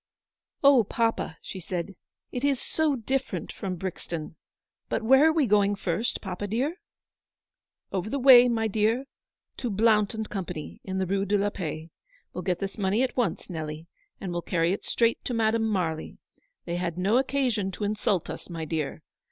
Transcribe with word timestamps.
"Oh, 0.63 0.83
papa," 0.83 1.37
she 1.43 1.59
said," 1.59 1.93
it 2.31 2.43
is 2.43 2.59
so 2.59 2.95
different 2.95 3.51
from 3.51 3.75
Brixton. 3.75 4.35
But 4.89 5.03
where 5.03 5.27
are 5.27 5.31
we 5.31 5.45
going 5.45 5.75
first, 5.75 6.21
papa, 6.21 6.47
dear 6.47 6.69
V" 6.71 6.75
Over 7.93 8.09
the 8.09 8.17
way, 8.17 8.49
my 8.49 8.67
dear, 8.67 9.05
to 9.57 9.69
Blount 9.69 10.15
& 10.29 10.29
Co.'s, 10.31 10.79
in 10.83 10.97
the 10.97 11.05
Rue 11.05 11.25
de 11.25 11.37
la 11.37 11.51
Paix. 11.51 11.91
We'll 12.33 12.41
get 12.41 12.57
this 12.57 12.79
money 12.79 13.03
at 13.03 13.15
once, 13.15 13.47
Nelly, 13.47 13.85
and 14.19 14.31
well 14.31 14.41
carry 14.41 14.73
it 14.73 14.85
straight 14.85 15.23
to 15.25 15.35
Madame 15.35 15.67
Marly. 15.69 16.17
They 16.65 16.77
had 16.77 16.97
no 16.97 17.19
occasion 17.19 17.69
to 17.73 17.83
insult 17.83 18.27
us, 18.27 18.49
my 18.49 18.65
dear. 18.65 19.03